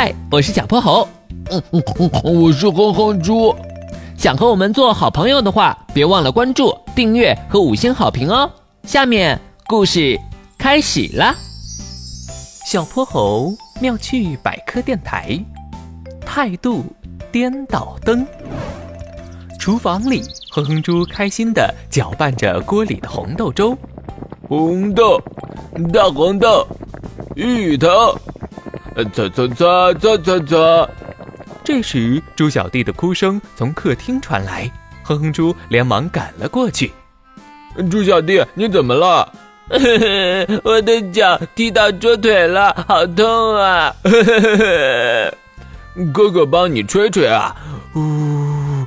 [0.00, 1.08] 嗨，我是小泼猴。
[1.50, 1.82] 嗯嗯
[2.22, 3.52] 嗯，我是哼哼猪。
[4.16, 8.48] 想和我们做好朋友的话，别忘了关注、订阅和五星好评哦。
[8.84, 10.16] 下面故事
[10.56, 11.34] 开始啦。
[12.64, 15.36] 小泼猴妙趣百科电台，
[16.24, 16.84] 态度
[17.32, 18.24] 颠倒灯。
[19.58, 20.22] 厨房里，
[20.52, 23.76] 哼哼猪开心地搅拌着锅里的红豆粥。
[24.48, 25.20] 红豆，
[25.92, 26.64] 大黄豆，
[27.34, 28.16] 芋头，
[29.04, 30.88] 擦擦擦擦擦擦。
[31.64, 34.70] 这时，猪小弟的哭声从客厅传来，
[35.02, 36.92] 哼哼猪连忙赶了过去。
[37.90, 39.30] 猪小弟，你怎么了？
[40.64, 43.94] 我的脚踢到桌腿了，好痛啊！
[46.12, 47.54] 哥哥帮你吹吹啊。
[47.94, 48.86] 呜，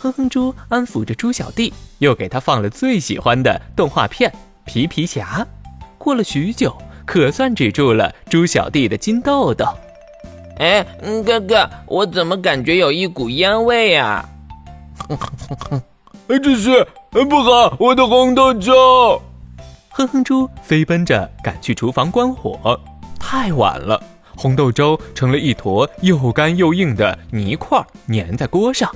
[0.00, 4.30] 哼哼猪安抚着猪小弟，又给他放了最喜欢的动画片
[4.66, 5.38] 《皮皮侠》。
[5.96, 6.76] 过了许久，
[7.08, 9.64] 可算止住了猪小弟的金豆豆。
[10.58, 10.84] 哎，
[11.24, 14.28] 哥哥，我怎么感觉有一股烟味呀？
[16.28, 19.22] 这是不好，我的红豆粥！
[19.88, 22.78] 哼哼猪飞奔着赶去厨房关火，
[23.18, 23.98] 太晚了，
[24.36, 28.94] 红豆粥成了一坨又干又硬的泥块，粘在锅上，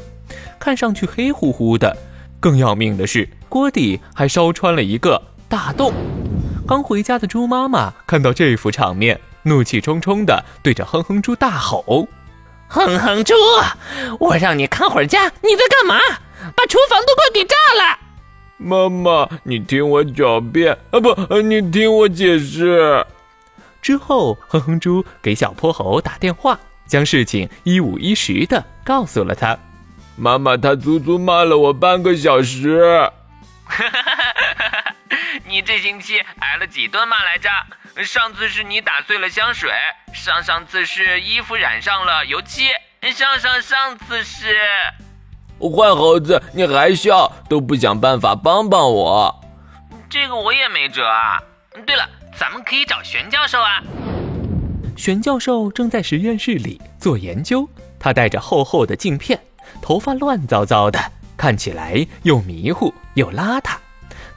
[0.59, 1.97] 看上去黑乎乎的。
[2.39, 5.95] 更要命的是，锅底还烧穿了一个大洞。
[6.73, 9.21] 刚回家的猪妈妈看到这幅场面。
[9.43, 12.09] 怒气冲冲地对着哼哼猪大吼
[12.67, 13.35] ：“哼哼猪，
[14.19, 16.01] 我让你看会儿家，你在干嘛？
[16.57, 17.99] 把厨房都快给炸了！”
[18.57, 23.05] 妈妈，你听我狡辩啊，不，你听我解释。
[23.83, 29.59] 之后，哼哼猪给小泼猴打电话，将事情一五一十的告诉了他。
[30.17, 32.81] 妈妈，他足足骂了我半个小时。
[35.53, 37.51] 你这星期挨了几顿骂来着？
[38.03, 39.71] 上次是你打碎了香水，
[40.15, 42.69] 上上次是衣服染上了油漆，
[43.15, 44.57] 上上上次是……
[45.61, 49.45] 坏猴子，你还笑，都不想办法帮帮我？
[50.09, 51.39] 这个我也没辙啊。
[51.85, 53.83] 对了，咱们可以找玄教授啊。
[54.97, 57.69] 玄教授正在实验室里做研究，
[58.01, 59.39] 他戴着厚厚的镜片，
[59.83, 60.99] 头发乱糟糟的，
[61.37, 63.77] 看起来又迷糊又邋遢。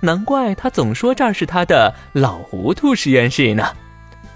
[0.06, 3.66] 难怪他总说这儿是他的老糊涂实验室呢。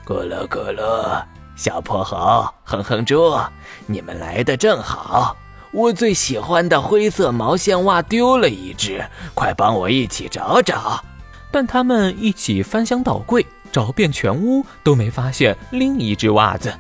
[0.03, 1.23] 咕噜咕噜，
[1.55, 3.39] 小泼猴，哼哼猪，
[3.85, 5.37] 你们来的正好。
[5.71, 11.03] 我最喜欢的灰色毛线袜丢了一只，快帮我一起找找。
[11.51, 16.73] 但他们一起翻箱倒柜，找遍全屋都没发现另一只袜子。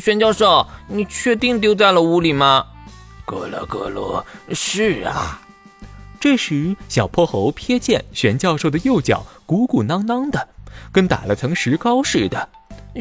[0.00, 2.64] 玄教授，你确定丢在了屋里吗？
[3.24, 5.40] 咕噜咕噜，是啊。
[6.22, 10.46] 这时，小泼猴瞥见玄教授的右脚鼓鼓囊囊的，
[10.92, 12.48] 跟打了层石膏似的。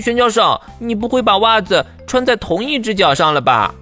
[0.01, 3.75] 玄教授，你不会把袜子穿在同一只脚上了吧？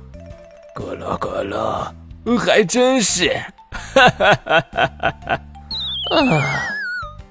[0.76, 1.94] 咯咯咯
[2.26, 3.34] 咯，还真是。
[3.72, 5.40] 哈哈哈哈哈哈！
[6.18, 6.64] 啊！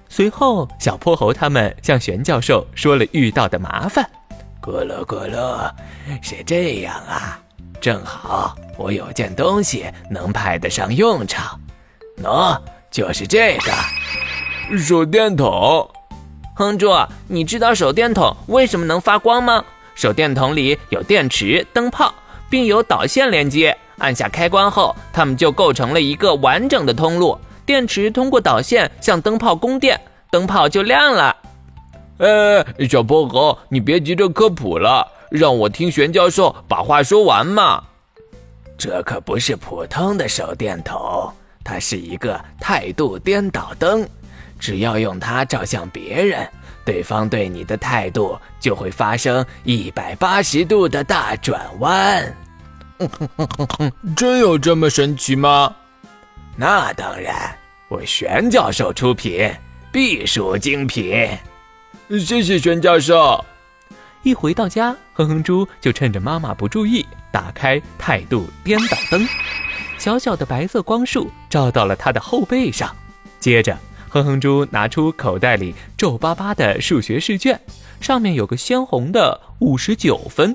[0.09, 4.09] 随后，小泼猴他们向玄教授说了遇到的麻烦。
[4.63, 5.71] 咯咯咯咯，
[6.23, 7.39] 是这样啊，
[7.83, 11.61] 正好我有件东西能派得上用场。
[12.23, 12.59] 喏，
[12.91, 15.89] 就是这个手电筒。
[16.55, 16.93] 哼猪，
[17.29, 19.65] 你知道手电筒为什么能发光吗？
[19.95, 22.13] 手电筒里有电池、灯泡，
[22.51, 23.77] 并有导线连接。
[23.99, 27.39] 按下开关后，它们就构成了一个完整的通路。
[27.67, 30.01] 电池通过导线向灯泡供电，
[30.31, 31.37] 灯泡就亮了。
[32.19, 37.85] 哎，小泼猴，你别急着科普了，让我听玄教授把话说完嘛。
[38.77, 41.33] 这可不是普通的手电筒。
[41.69, 44.09] 它是一个态度颠倒灯，
[44.59, 46.49] 只要用它照向别人，
[46.83, 52.37] 对方对你的态度就会发生一百八十度的大转弯。
[54.17, 55.77] 真有这么神奇吗？
[56.57, 57.55] 那当然，
[57.91, 59.55] 我玄教授出品，
[59.93, 61.29] 必属精品。
[62.19, 63.45] 谢谢玄教授。
[64.23, 69.29] 一回到家，哼哼猪就趁着妈妈不注意，打开态度颠倒灯。
[69.99, 72.95] 小小的白色光束照到了他的后背上，
[73.41, 73.77] 接着，
[74.09, 77.61] 哼哼猪拿出口袋里皱巴巴的数学试卷，
[78.01, 80.55] 上面有个鲜红的五十九分。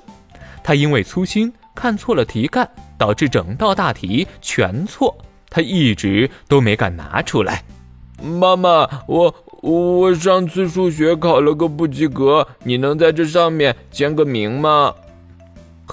[0.64, 2.68] 他因为粗心看错了题干，
[2.98, 5.16] 导致整道大题全错。
[5.50, 7.64] 他一直都没敢拿出来。
[8.24, 14.96] 妈妈，我我上次数学考了个不及格，你能在这上面签个名吗？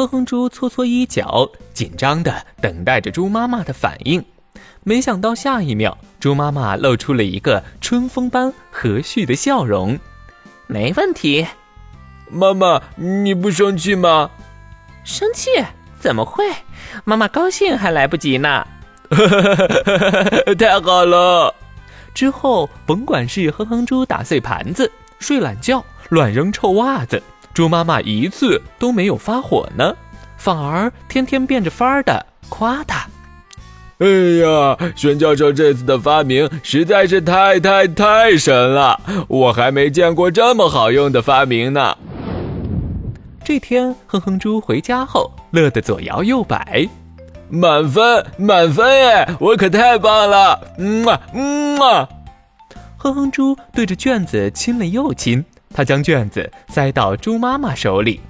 [0.01, 4.25] 哼哼猪搓搓衣角，紧张的等待着猪妈妈的反应。
[4.83, 9.99] 没想到下一秒，猪妈妈露出了一个春风般和煦的笑容。
[10.67, 11.47] 没问题，
[12.31, 14.31] 妈妈，你不生气吗？
[15.05, 15.51] 生气？
[15.99, 16.45] 怎么会？
[17.05, 18.67] 妈妈高兴还来不及呢。
[20.59, 21.55] 太好了！
[22.15, 29.95] 之后甭管是哼哼猪打碎盘子、睡懒觉、乱扔臭袜子，猪妈妈一次都没有发火呢，
[30.37, 33.07] 反而天天变着法儿的夸他。
[33.99, 38.99] 哎呀，玄教授这次的发明实在是太太太神了，
[39.29, 41.97] 我还没见过这么好用的发明呢。
[43.45, 46.89] 这天，哼哼猪回家后乐得左摇右摆，
[47.51, 49.29] 满分，满分耶！
[49.39, 52.09] 我可太棒了，嗯嘛，嗯嘛。
[52.97, 55.45] 哼哼猪对着卷子亲了又亲，
[55.75, 58.21] 他将卷子塞到猪妈妈手里。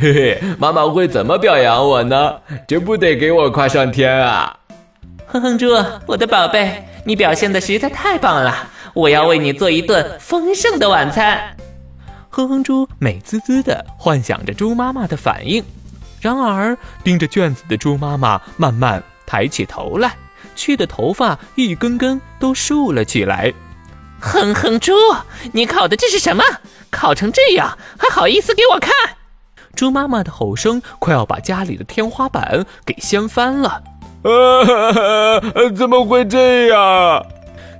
[0.00, 2.34] 嘿嘿，妈妈会怎么表扬我呢？
[2.66, 4.56] 这不得给我夸上天啊！
[5.26, 5.66] 哼哼猪，
[6.06, 8.68] 我的宝贝，你表现的实在太棒了！
[8.94, 11.56] 我要为你做一顿丰盛的晚餐。
[12.30, 15.62] 哼哼猪美滋滋的幻想着猪妈妈的反应，
[16.20, 20.14] 然而盯着卷子的猪妈妈慢慢抬起头来，
[20.54, 23.52] 气得头发一根根都竖了起来。
[24.20, 24.92] 哼哼猪，
[25.52, 26.42] 你考的这是什么？
[26.92, 28.92] 烤成这样还好意思给我看？
[29.74, 33.82] 猪妈妈的吼声快要把家里的天花板给掀翻了。
[34.22, 35.40] 啊！
[35.74, 37.26] 怎么会这样？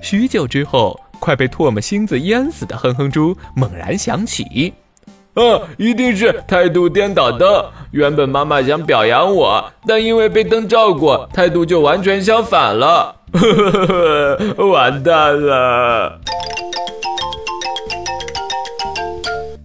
[0.02, 4.74] 许久之后，快被唾沫星子淹死的哼哼猪猛然想起，
[5.34, 7.70] 啊，一定是态度颠倒的。
[7.92, 13.14] 原本妈妈想表扬我，但因为被灯照过，态度就完全相反了。
[14.58, 16.18] 完蛋了！